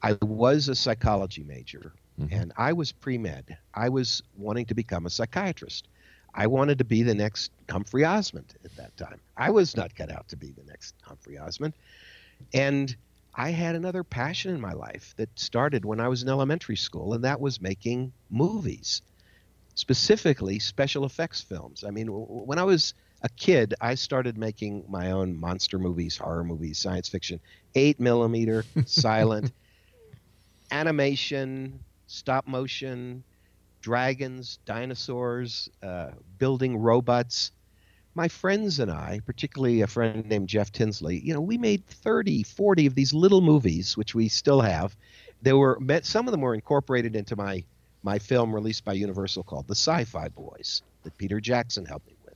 [0.02, 2.34] I was a psychology major, mm-hmm.
[2.34, 3.56] and I was pre med.
[3.74, 5.88] I was wanting to become a psychiatrist.
[6.34, 9.20] I wanted to be the next Humphrey Osmond at that time.
[9.36, 11.74] I was not cut out to be the next Humphrey Osmond.
[12.52, 12.94] And
[13.34, 17.14] I had another passion in my life that started when I was in elementary school,
[17.14, 19.02] and that was making movies,
[19.74, 21.84] specifically special effects films.
[21.86, 26.16] I mean, w- when I was a kid, I started making my own monster movies,
[26.16, 27.40] horror movies, science fiction,
[27.74, 29.52] eight millimeter, silent,
[30.70, 33.24] animation, stop motion,
[33.82, 37.50] dragons, dinosaurs, uh, building robots.
[38.14, 42.42] My friends and I, particularly a friend named Jeff Tinsley, you know, we made 30,
[42.44, 44.96] 40 of these little movies, which we still have.
[45.42, 47.64] They were met, some of them were incorporated into my
[48.04, 52.34] my film released by Universal called The Sci-Fi Boys that Peter Jackson helped me with.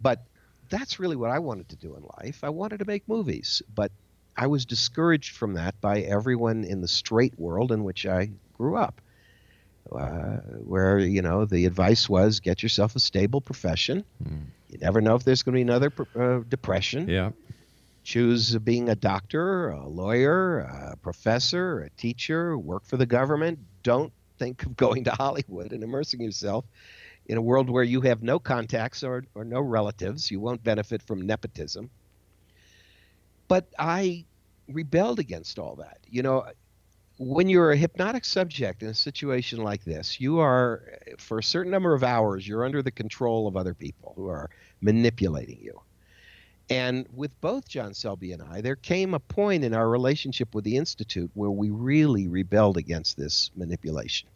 [0.00, 0.22] But
[0.68, 2.44] that's really what I wanted to do in life.
[2.44, 3.90] I wanted to make movies, but
[4.36, 8.76] I was discouraged from that by everyone in the straight world in which I grew
[8.76, 9.00] up
[9.92, 14.04] uh, where you know the advice was get yourself a stable profession.
[14.68, 17.08] You never know if there's going to be another pr- uh, depression.
[17.08, 17.30] Yeah.
[18.04, 23.58] Choose being a doctor, a lawyer, a professor, a teacher, work for the government.
[23.82, 26.64] Don't think of going to Hollywood and immersing yourself
[27.26, 30.30] in a world where you have no contacts or, or no relatives.
[30.30, 31.90] You won't benefit from nepotism.
[33.48, 34.24] But I
[34.68, 35.98] rebelled against all that.
[36.08, 36.46] You know,
[37.18, 40.82] when you're a hypnotic subject in a situation like this, you are,
[41.18, 44.50] for a certain number of hours, you're under the control of other people who are
[44.80, 45.80] manipulating you.
[46.70, 50.64] And with both John Selby and I, there came a point in our relationship with
[50.64, 54.28] the Institute where we really rebelled against this manipulation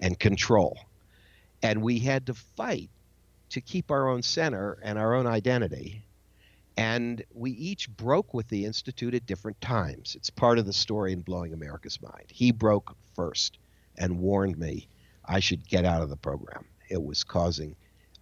[0.00, 0.78] and control.
[1.62, 2.90] And we had to fight
[3.50, 6.04] to keep our own center and our own identity.
[6.78, 10.14] And we each broke with the Institute at different times.
[10.16, 12.26] It's part of the story in Blowing America's Mind.
[12.28, 13.58] He broke first
[13.98, 14.88] and warned me
[15.24, 16.66] I should get out of the program.
[16.88, 17.76] It was causing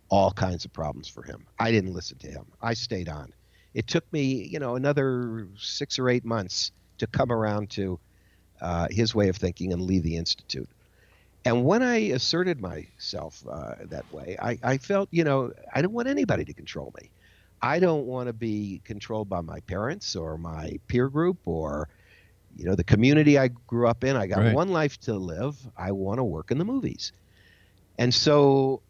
[0.09, 1.46] all kinds of problems for him.
[1.59, 2.46] I didn't listen to him.
[2.62, 3.32] I stayed on.
[3.75, 8.01] It took me, you know, another six or eight months to come around to
[8.61, 10.68] uh, his way of thinking and leave the Institute.
[11.45, 15.93] And when I asserted myself uh, that way, I, I felt, you know, I don't
[15.93, 17.11] want anybody to control me.
[17.62, 21.89] I don't want to be controlled by my parents or my peer group or,
[22.55, 24.16] you know, the community I grew up in.
[24.16, 24.47] I got Right.
[24.47, 25.57] one life to live.
[25.77, 27.12] I want to work in the movies.
[27.99, 28.83] And so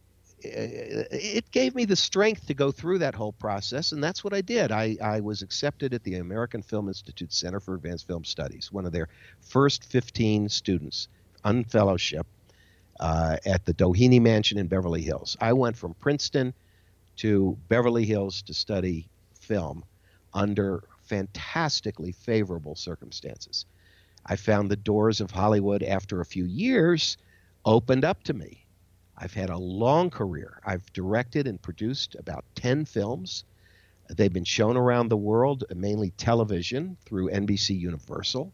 [0.44, 4.40] it gave me the strength to go through that whole process, and that's what I
[4.40, 4.70] did.
[4.70, 8.86] I, I was accepted at the American Film Institute Center for Advanced Film Studies, one
[8.86, 9.08] of their
[9.40, 11.08] first 15 students,
[11.44, 12.26] unfellowship,
[13.00, 15.36] uh, at the Doheny Mansion in Beverly Hills.
[15.40, 16.54] I went from Princeton
[17.16, 19.84] to Beverly Hills to study film
[20.32, 23.66] under fantastically favorable circumstances.
[24.26, 27.16] I found the doors of Hollywood after a few years
[27.64, 28.63] opened up to me.
[29.16, 30.60] I've had a long career.
[30.64, 33.44] I've directed and produced about 10 films.
[34.08, 38.52] They've been shown around the world, mainly television through NBC Universal.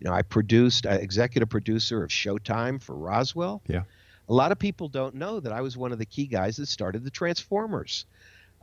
[0.00, 3.62] You know, I produced, uh, executive producer of Showtime for Roswell.
[3.68, 3.82] Yeah.
[4.28, 6.66] A lot of people don't know that I was one of the key guys that
[6.66, 8.06] started the Transformers.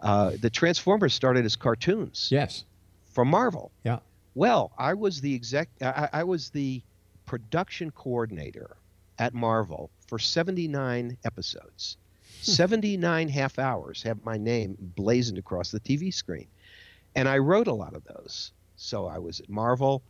[0.02, 2.30] Uh, the Transformers started as cartoons.
[2.32, 2.66] Yes.
[3.12, 3.72] From Marvel.
[3.84, 4.00] Yeah.
[4.36, 5.70] Well, I was the exec.
[5.82, 6.82] I, I was the
[7.26, 8.78] production coordinator
[9.18, 11.98] at Marvel for 79 episodes.
[12.42, 16.48] 79 half hours have my name blazoned across the TV screen.
[17.16, 18.52] And I wrote a lot of those.
[18.76, 20.02] So I was at Marvel.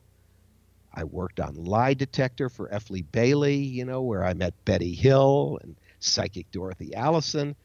[0.93, 2.89] I worked on Lie Detector for F.
[2.89, 7.55] Lee Bailey, you know, where I met Betty Hill and psychic Dorothy Allison.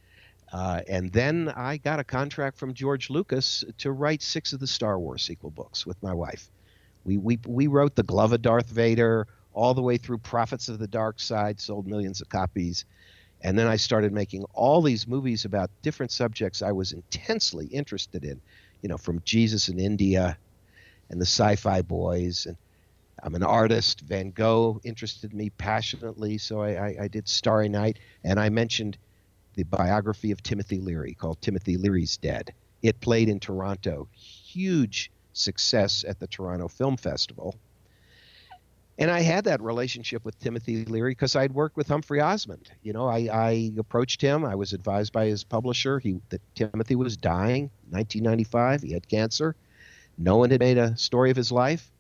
[0.53, 4.67] Uh, and then I got a contract from George Lucas to write six of the
[4.67, 6.51] Star Wars sequel books with my wife.
[7.05, 10.79] We, we, we wrote The Glove of Darth Vader all the way through Prophets of
[10.79, 12.85] the Dark Side, sold millions of copies.
[13.41, 18.25] And then I started making all these movies about different subjects I was intensely interested
[18.25, 18.41] in,
[18.83, 20.37] you know, from Jesus in India
[21.11, 22.47] and the sci fi boys.
[22.47, 22.57] And
[23.23, 24.01] I'm an artist.
[24.01, 26.39] Van Gogh interested me passionately.
[26.39, 27.99] So I, I, I did Starry Night.
[28.25, 28.99] And I mentioned
[29.55, 32.53] the biography of Timothy Leary called Timothy Leary's Dead.
[32.83, 34.09] It played in Toronto.
[34.13, 37.57] Huge success at the Toronto Film Festival.
[38.97, 42.71] And I had that relationship with Timothy Leary because I'd worked with Humphrey Osmond.
[42.83, 44.45] You know, I, I approached him.
[44.45, 48.83] I was advised by his publisher he, that Timothy was dying, 1995.
[48.83, 49.57] He had cancer.
[50.17, 51.91] No one had made a story of his life.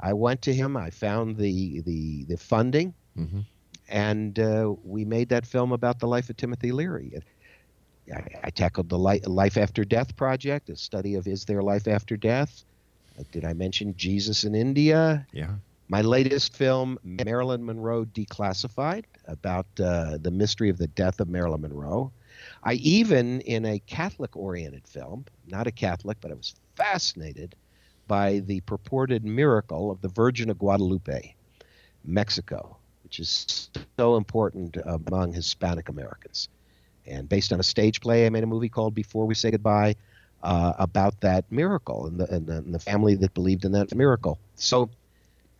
[0.00, 0.76] I went to him.
[0.76, 3.40] I found the the the funding, mm-hmm.
[3.88, 7.20] and uh, we made that film about the life of Timothy Leary.
[8.14, 12.16] I, I tackled the life after death project, a study of is there life after
[12.16, 12.64] death.
[13.18, 15.26] Uh, did I mention Jesus in India?
[15.32, 15.54] Yeah.
[15.90, 21.62] My latest film, Marilyn Monroe Declassified, about uh, the mystery of the death of Marilyn
[21.62, 22.12] Monroe.
[22.62, 27.54] I even, in a Catholic oriented film, not a Catholic, but I was fascinated
[28.06, 31.34] by the purported miracle of the Virgin of Guadalupe,
[32.04, 36.48] Mexico, which is so important among Hispanic Americans.
[37.06, 39.94] And based on a stage play, I made a movie called Before We Say Goodbye
[40.42, 43.94] uh, about that miracle and the, and the, and the family that believed in that
[43.94, 44.38] miracle.
[44.56, 44.90] So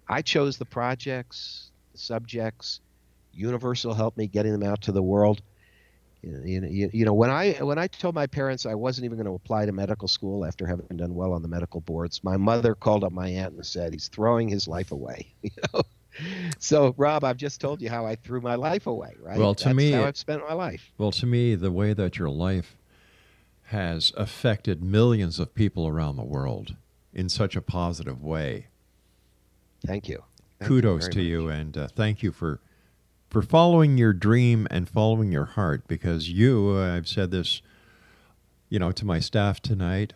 [0.09, 2.81] I chose the projects, the subjects.
[3.33, 5.43] Universal helped me getting them out to the world.
[6.23, 9.19] You know, you, you know, when I when I told my parents I wasn't even
[9.19, 12.37] going to apply to medical school after having done well on the medical boards, my
[12.37, 15.33] mother called up my aunt and said he's throwing his life away.
[15.43, 15.83] You know,
[16.59, 19.15] so Rob, I've just told you how I threw my life away.
[19.23, 19.39] Right?
[19.39, 20.91] Well, to That's me, how I've spent my life.
[20.99, 22.77] Well, to me, the way that your life
[23.67, 26.75] has affected millions of people around the world
[27.15, 28.67] in such a positive way
[29.87, 30.23] Thank you.
[30.59, 31.27] Thank kudos you to much.
[31.27, 32.61] you and uh, thank you for
[33.31, 37.63] for following your dream and following your heart because you uh, I've said this
[38.69, 40.15] you know to my staff tonight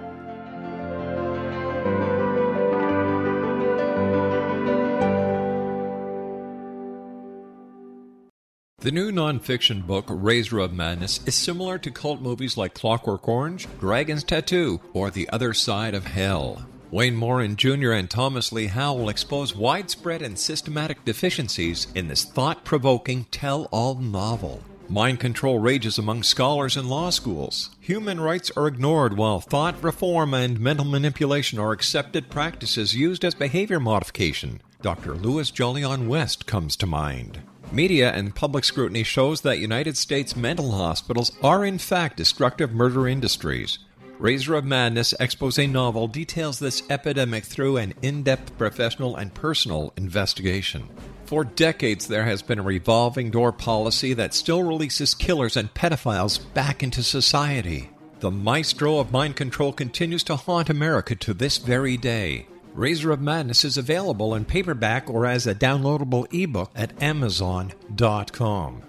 [8.84, 13.66] The new nonfiction book, Razor of Madness, is similar to cult movies like Clockwork Orange,
[13.80, 16.66] Dragon's Tattoo, or The Other Side of Hell.
[16.94, 17.90] Wayne Morin Jr.
[17.90, 23.64] and Thomas Lee Howe will expose widespread and systematic deficiencies in this thought provoking tell
[23.72, 24.62] all novel.
[24.88, 27.70] Mind control rages among scholars and law schools.
[27.80, 33.34] Human rights are ignored while thought reform and mental manipulation are accepted practices used as
[33.34, 34.60] behavior modification.
[34.80, 35.14] Dr.
[35.14, 37.40] Louis Jolyon West comes to mind.
[37.72, 43.08] Media and public scrutiny shows that United States mental hospitals are in fact destructive murder
[43.08, 43.80] industries.
[44.24, 49.92] Razor of Madness expose novel details this epidemic through an in depth professional and personal
[49.98, 50.88] investigation.
[51.26, 56.40] For decades, there has been a revolving door policy that still releases killers and pedophiles
[56.54, 57.90] back into society.
[58.20, 62.46] The maestro of mind control continues to haunt America to this very day.
[62.72, 68.82] Razor of Madness is available in paperback or as a downloadable ebook at Amazon.com.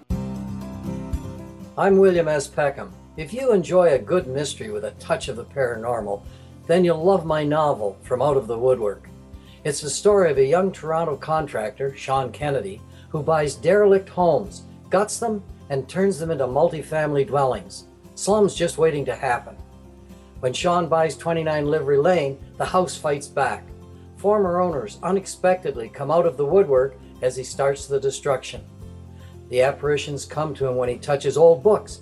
[1.77, 2.47] I'm William S.
[2.47, 2.93] Peckham.
[3.17, 6.21] If you enjoy a good mystery with a touch of the paranormal,
[6.67, 9.07] then you'll love my novel, From Out of the Woodwork.
[9.63, 15.17] It's the story of a young Toronto contractor, Sean Kennedy, who buys derelict homes, guts
[15.17, 17.85] them, and turns them into multifamily dwellings.
[18.15, 19.55] Slums just waiting to happen.
[20.41, 23.63] When Sean buys 29 Livery Lane, the house fights back
[24.17, 28.63] former owners unexpectedly come out of the woodwork as he starts the destruction.
[29.49, 32.01] The apparitions come to him when he touches old books,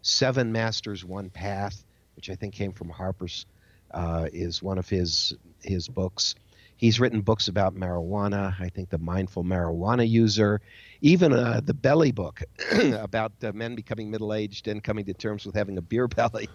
[0.00, 1.84] Seven Masters, One Path,
[2.16, 3.44] which I think came from Harper's,
[3.90, 6.34] uh, is one of his his books.
[6.78, 8.54] He's written books about marijuana.
[8.60, 10.60] I think the mindful marijuana user,
[11.00, 12.40] even uh, the belly book
[12.94, 16.48] about men becoming middle aged and coming to terms with having a beer belly.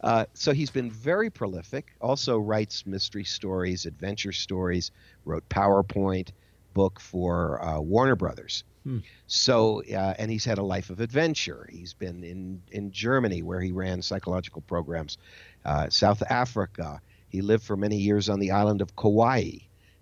[0.00, 1.94] Uh, so he's been very prolific.
[2.00, 4.90] Also writes mystery stories, adventure stories.
[5.24, 6.30] Wrote PowerPoint
[6.74, 8.64] book for uh, Warner Brothers.
[8.82, 8.98] Hmm.
[9.28, 11.68] So uh, and he's had a life of adventure.
[11.70, 15.18] He's been in in Germany where he ran psychological programs,
[15.64, 17.00] uh, South Africa.
[17.32, 19.50] He lived for many years on the island of Kauai.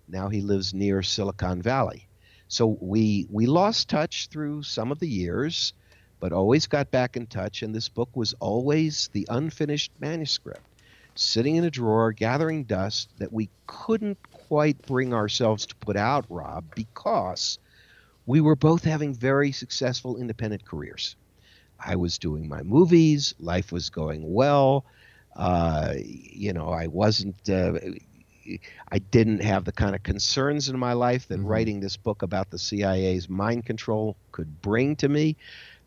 [0.07, 2.07] Now he lives near Silicon Valley.
[2.47, 5.73] So we we lost touch through some of the years
[6.21, 7.63] but always got back in touch.
[7.63, 10.61] And this book was always the unfinished manuscript,
[11.15, 16.25] sitting in a drawer, gathering dust that we couldn't quite bring ourselves to put out,
[16.29, 17.59] Rob, because
[18.27, 21.15] we were both having very successful independent careers.
[21.83, 24.85] I was doing my movies, life was going well.
[25.35, 27.49] Uh, you know, I wasn't.
[27.49, 27.73] Uh,
[28.91, 31.47] I didn't have the kind of concerns in my life that mm-hmm.
[31.47, 35.37] writing this book about the CIA's mind control could bring to me.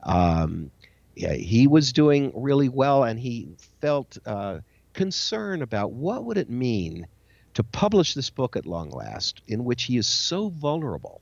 [0.03, 0.71] Um,
[1.15, 3.49] yeah, he was doing really well, and he
[3.81, 4.61] felt uh,
[4.93, 7.07] concern about what would it mean
[7.55, 11.21] to publish this book at long last, in which he is so vulnerable.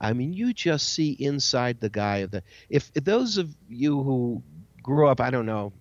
[0.00, 2.42] I mean, you just see inside the guy of the.
[2.68, 4.42] If, if those of you who
[4.82, 5.72] grew up, I don't know,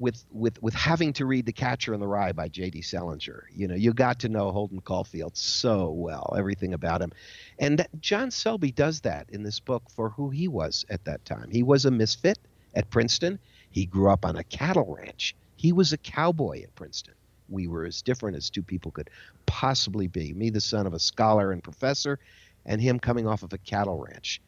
[0.00, 2.82] with with with having to read The Catcher in the Rye by J.D.
[2.82, 3.44] Salinger.
[3.54, 7.12] You know, you got to know Holden Caulfield so well, everything about him.
[7.58, 11.50] And John Selby does that in this book for who he was at that time.
[11.50, 12.38] He was a misfit
[12.74, 13.38] at Princeton.
[13.70, 15.36] He grew up on a cattle ranch.
[15.56, 17.14] He was a cowboy at Princeton.
[17.50, 19.10] We were as different as two people could
[19.44, 20.32] possibly be.
[20.32, 22.18] Me, the son of a scholar and professor,
[22.64, 24.40] and him coming off of a cattle ranch.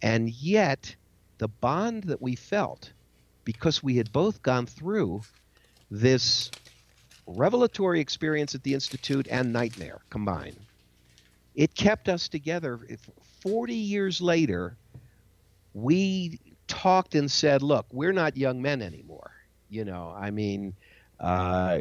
[0.00, 0.96] And yet,
[1.38, 2.92] the bond that we felt
[3.46, 5.22] because we had both gone through
[5.90, 6.50] this
[7.26, 10.58] revelatory experience at the Institute and nightmare combined.
[11.54, 12.78] It kept us together.
[13.42, 14.76] 40 years later,
[15.72, 19.30] we talked and said, look, we're not young men anymore.
[19.70, 20.74] You know, I mean,
[21.20, 21.78] uh,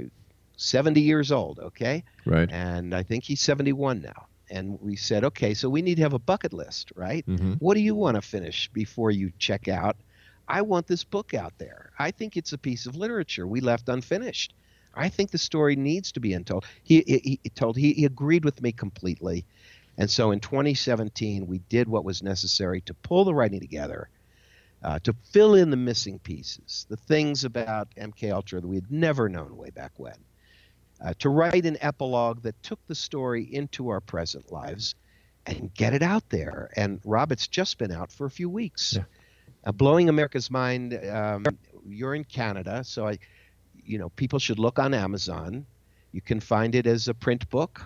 [0.57, 2.03] 70 years old, okay?
[2.25, 2.49] Right.
[2.49, 4.27] And I think he's 71 now.
[4.49, 7.25] And we said, okay, so we need to have a bucket list, right?
[7.25, 7.57] Mhm.
[7.59, 9.97] What do you want to finish before you check out?
[10.47, 11.91] I want this book out there.
[11.97, 14.53] I think it's a piece of literature we left unfinished.
[14.93, 16.65] I think the story needs to be untold.
[16.83, 19.45] He, he, he told he, he agreed with me completely,
[19.97, 24.09] and so in 2017 we did what was necessary to pull the writing together,
[24.83, 28.91] uh, to fill in the missing pieces, the things about MK Ultra that we had
[28.91, 30.17] never known way back when,
[31.03, 34.95] uh, to write an epilogue that took the story into our present lives,
[35.45, 36.69] and get it out there.
[36.75, 38.97] And Rob, it's just been out for a few weeks.
[39.65, 40.93] Uh, blowing America's mind.
[41.09, 41.45] Um,
[41.87, 43.17] you're in Canada, so I,
[43.83, 45.65] you know, people should look on Amazon.
[46.11, 47.81] You can find it as a print book.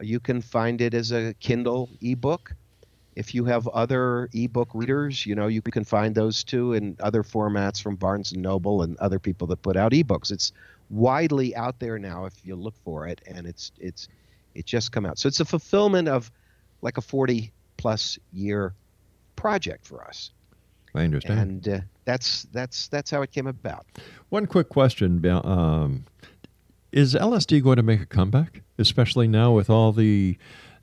[0.00, 2.54] You can find it as a Kindle ebook.
[3.16, 7.22] If you have other ebook readers, you know, you can find those too in other
[7.22, 10.30] formats from Barnes and Noble and other people that put out ebooks.
[10.30, 10.52] It's
[10.88, 14.08] widely out there now if you look for it, and it's it's
[14.54, 15.18] it just come out.
[15.18, 16.30] So it's a fulfillment of
[16.80, 18.72] like a 40 plus year
[19.36, 20.30] project for us.
[20.98, 21.40] I understand.
[21.40, 23.86] And uh, that's that's that's how it came about.
[24.28, 26.04] One quick question: um,
[26.92, 30.36] Is LSD going to make a comeback, especially now with all the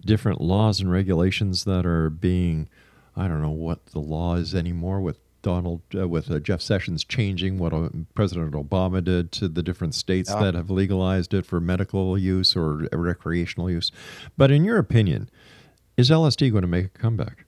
[0.03, 2.69] different laws and regulations that are being?
[3.17, 7.03] I don't know what the law is anymore with Donald uh, with uh, Jeff Sessions
[7.03, 11.59] changing what uh, President Obama did to the different states that have legalized it for
[11.59, 13.91] medical use or recreational use.
[14.37, 15.29] But in your opinion,
[15.97, 17.44] is LSD going to make a comeback?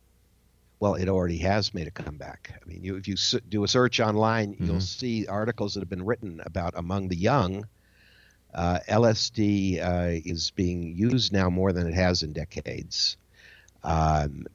[0.80, 2.54] Well, it already has made a comeback.
[2.62, 3.16] I mean, you, if you
[3.50, 4.82] do a search online, you'll Mhm.
[4.82, 7.68] see articles that have been written about among the young.
[8.54, 13.18] Uh, LSD uh, is being used now more than it has in decades.
[13.84, 14.46] Um,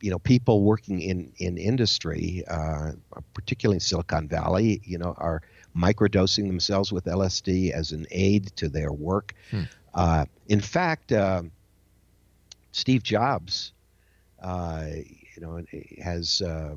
[0.00, 2.92] you know, people working in in industry, uh,
[3.34, 5.42] particularly in Silicon Valley, you know, are
[5.76, 9.34] microdosing themselves with LSD as an aid to their work.
[9.50, 9.62] Hmm.
[9.94, 11.42] Uh, in fact, uh,
[12.72, 13.72] Steve Jobs,
[14.42, 14.86] uh,
[15.34, 15.62] you know,
[16.02, 16.76] has uh,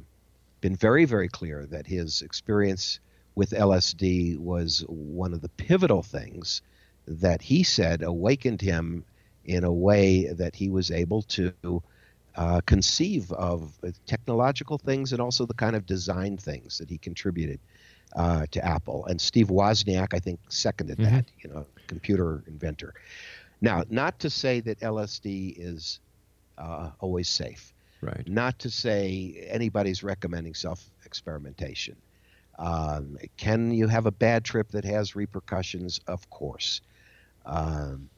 [0.61, 2.99] been very, very clear that his experience
[3.35, 6.61] with LSD was one of the pivotal things
[7.07, 9.03] that he said awakened him
[9.45, 11.61] in a way that he was able to
[12.35, 13.73] uh, conceive of
[14.05, 17.59] technological things and also the kind of design things that he contributed
[18.15, 19.05] uh, to Apple.
[19.05, 21.03] And Steve Wozniak, I think, seconded Mhm.
[21.03, 22.93] that, you know, computer inventor.
[23.61, 25.99] Now, not to say that LSD is
[26.57, 27.73] uh, always safe.
[28.01, 28.27] Right.
[28.27, 31.95] Not to say anybody's recommending self experimentation.
[32.57, 35.99] Um, can you have a bad trip that has repercussions?
[36.07, 36.81] Of course.
[37.45, 38.09] Um,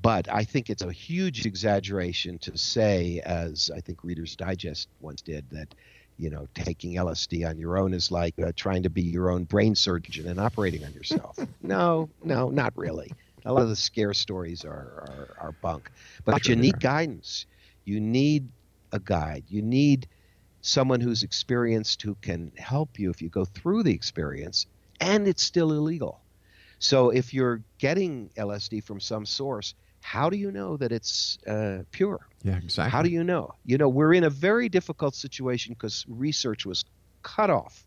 [0.00, 5.20] but I think it's a huge exaggeration to say, as I think Reader's Digest once
[5.20, 5.74] did, that
[6.18, 9.44] you know taking LSD on your own is like uh, trying to be your own
[9.44, 11.38] brain surgeon and operating on yourself.
[11.62, 13.10] no, no, not really.
[13.44, 15.90] A lot of the scare stories are are, are bunk,
[16.24, 17.46] but Sure you need guidance.
[17.84, 18.48] You need
[18.92, 19.44] a guide.
[19.48, 20.08] You need
[20.60, 24.66] someone who's experienced who can help you if you go through the experience,
[25.00, 26.20] and it's still illegal.
[26.78, 31.82] So if you're getting LSD from some source, how do you know that it's uh,
[31.92, 32.26] pure?
[32.42, 32.90] Yeah, exactly.
[32.90, 33.54] How do you know?
[33.64, 36.84] You know, we're in a very difficult situation because research was
[37.22, 37.86] cut off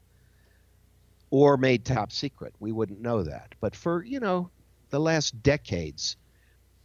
[1.30, 2.54] or made top secret.
[2.60, 3.54] We wouldn't know that.
[3.60, 4.50] But for, you know,
[4.90, 6.16] the last decades,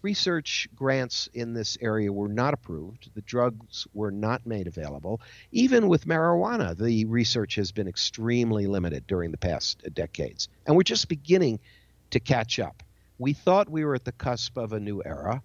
[0.03, 3.11] research grants in this area were not approved.
[3.15, 5.21] The drugs were not made available.
[5.53, 10.49] Even with marijuana, the research has been extremely limited during the past decades.
[10.67, 11.61] And we're just beginning
[12.11, 12.83] to catch up.
[13.19, 15.43] We thought we were at the cusp of a new era.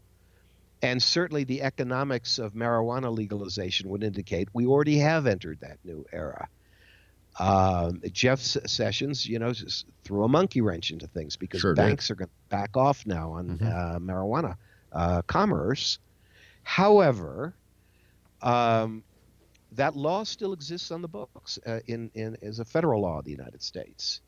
[0.81, 6.05] And certainly the economics of marijuana legalization would indicate we already have entered that new
[6.11, 6.47] era.
[7.39, 11.81] Um, Jeff Sessions, you know, just threw a monkey wrench into things because Sure did.
[11.81, 13.65] banks are going to back off now on Mhm.
[13.95, 14.55] uh, marijuana
[14.91, 15.99] uh, commerce.
[16.63, 17.53] However,
[18.41, 19.03] um,
[19.73, 23.25] that law still exists on the books uh, in, in as a federal law of
[23.25, 24.21] the United States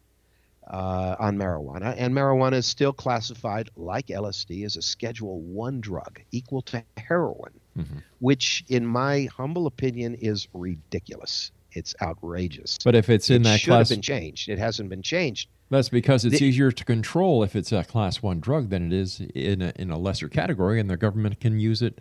[0.70, 6.20] uh, on marijuana, and marijuana is still classified like LSD as a Schedule One drug,
[6.32, 8.04] equal to heroin, Mhm.
[8.20, 11.52] which, in my humble opinion, is ridiculous.
[11.78, 12.78] It's outrageous.
[12.84, 14.50] But if it's in it that should class- have been changed.
[14.50, 15.48] It hasn't been changed.
[15.70, 18.94] That's because it's The- easier to control if it's a class one drug than it
[18.94, 22.00] is in a, in a lesser category, and the government can use it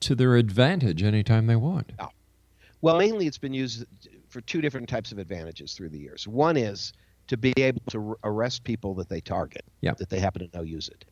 [0.00, 1.92] to their advantage anytime they want.
[1.98, 2.10] Oh.
[2.82, 3.84] Well, mainly it's been used
[4.28, 6.28] for two different types of advantages through the years.
[6.28, 6.92] One is
[7.26, 10.88] to be able to arrest people that they target, that they happen to know use
[10.88, 11.04] it.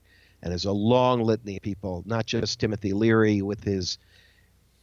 [0.42, 3.98] And there's a long litany of people, not just Timothy Leary with his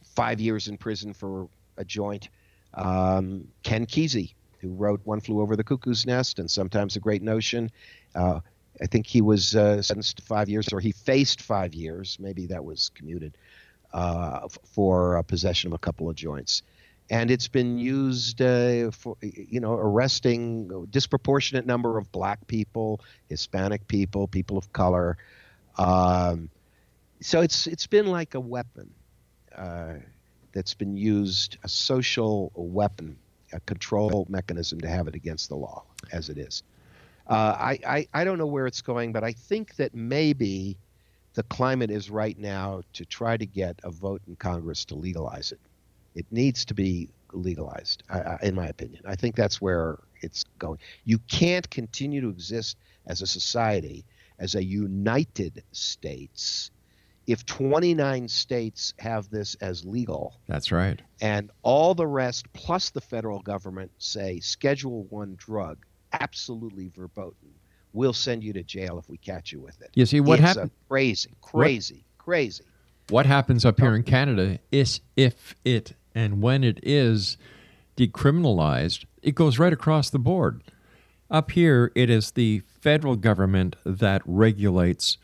[0.02, 2.28] five years in prison for a joint,
[2.74, 7.22] um, Ken Kesey, who wrote One Flew Over the Cuckoo's Nest and Sometimes a Great
[7.22, 7.70] Notion.
[8.14, 8.40] Uh,
[8.80, 12.16] I think he was uh, sentenced to five years, or he faced five years.
[12.18, 13.36] Maybe that was commuted
[13.92, 16.62] uh, for uh, possession of a couple of joints.
[17.10, 23.00] And it's been used uh, for, you know, arresting a disproportionate number of black people,
[23.28, 25.18] Hispanic people, people of color.
[25.76, 26.48] Um,
[27.20, 28.90] so it's it's been like a weapon
[29.54, 29.94] uh,
[30.52, 33.16] that's been used, a social weapon,
[33.52, 35.82] a control mechanism to have it against the law,
[36.12, 36.62] as it is.
[37.28, 40.76] Uh, I, I I don't know where it's going, but I think that maybe
[41.34, 45.52] the climate is right now to try to get a vote in Congress to legalize
[45.52, 45.60] it.
[46.14, 48.02] It needs to be legalized,
[48.42, 49.02] in my opinion.
[49.06, 50.78] I think that's where it's going.
[51.04, 52.76] You can't continue to exist
[53.06, 54.04] as a society,
[54.38, 56.70] as a United States,
[57.26, 61.00] if 29 states have this as legal That's right.
[61.20, 65.78] and all the rest plus the federal government say schedule one drug
[66.12, 67.50] absolutely verboten
[67.92, 70.70] we'll send you to jail if we catch you with it You see, what happened-
[70.88, 72.64] crazy crazy crazy
[73.08, 74.04] What happens up here in oh.
[74.04, 77.36] Canada is if it and when it is
[77.96, 80.62] decriminalized, it goes right across the board.
[81.30, 85.16] Up here, it is the federal government that regulates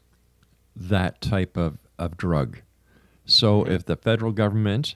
[0.74, 2.58] that type of, of drug.
[3.24, 4.94] So if the federal government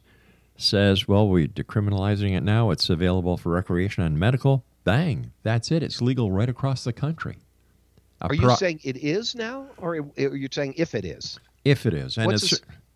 [0.57, 5.83] says, well, we're decriminalizing it now, it's available for recreation and medical, bang, that's it.
[5.83, 7.39] It's legal right across the country.
[8.21, 11.41] A are you pro- saying it is now or are you saying if it is
[11.65, 12.17] if it is?
[12.17, 12.33] And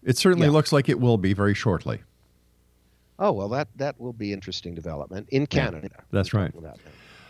[0.05, 0.53] it certainly Yeah.
[0.53, 2.01] looks like it will be very shortly.
[3.19, 6.53] oh well that that will be interesting development in canada That's right.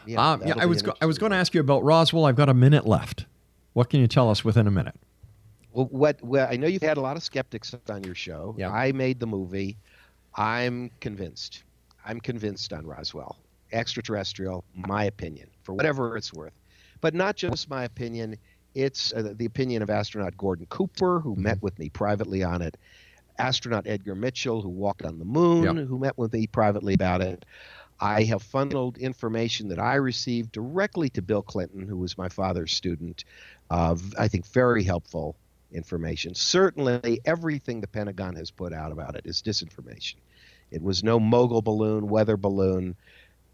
[0.04, 2.26] Yeah, um, yeah I was go- I was going to ask you about Roswell.
[2.26, 3.24] I've got a minute left.
[3.72, 4.94] What can you tell us within a minute?
[5.76, 6.22] Well, what?
[6.22, 8.54] Well, I know you've had a lot of skeptics on your show.
[8.56, 8.70] Yeah.
[8.70, 9.76] I made the movie.
[10.34, 11.64] I'm convinced.
[12.02, 13.36] I'm convinced on Roswell.
[13.72, 16.54] Extraterrestrial, my opinion, for whatever it's worth.
[17.02, 18.36] But not just my opinion.
[18.74, 22.78] It's uh, the opinion of astronaut Gordon Cooper, who met with me privately on it.
[23.38, 25.88] Astronaut Edgar Mitchell, who walked on the moon, Yep.
[25.88, 27.44] who met with me privately about it.
[28.00, 32.72] I have funneled information that I received directly to Bill Clinton, who was my father's
[32.72, 33.24] student.
[33.70, 35.36] Uh, I think very helpful
[35.72, 36.34] information.
[36.34, 40.16] Certainly, everything the Pentagon has put out about it is disinformation.
[40.70, 42.96] It was no mogul balloon, weather balloon,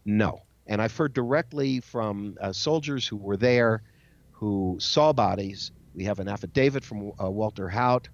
[0.05, 0.41] no.
[0.67, 3.83] And I've heard directly from uh, soldiers who were there,
[4.31, 5.71] who saw bodies.
[5.93, 8.09] We have an affidavit from uh, Walter Haut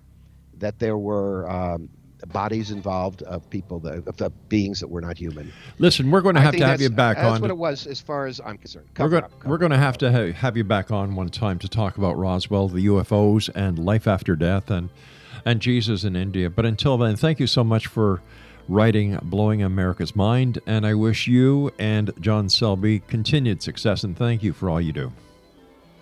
[0.58, 1.90] that there were um,
[2.28, 5.52] bodies involved of people, that, of the beings that were not human.
[5.78, 7.32] Listen, we're going to have to have you back That's on.
[7.34, 8.88] That's what it was, as far as I'm concerned.
[8.98, 9.46] we're going up.
[9.46, 12.18] we're going to have to ha- have you back on one time to talk about
[12.18, 14.90] Roswell, the UFOs, and life after death, and
[15.46, 16.50] and Jesus in India.
[16.50, 18.22] But until then, thank you so much for
[18.68, 24.04] writing "Blowing America's Mind," and I wish you and John Selby continued success.
[24.04, 25.12] And thank you for all you do.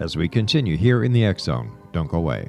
[0.00, 1.70] as we continue here in the X Zone.
[1.92, 2.48] Don't go away.